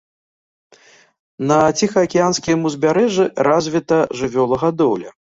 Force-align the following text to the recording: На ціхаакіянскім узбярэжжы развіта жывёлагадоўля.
На 1.49 1.57
ціхаакіянскім 1.81 2.59
узбярэжжы 2.69 3.25
развіта 3.49 3.99
жывёлагадоўля. 4.23 5.13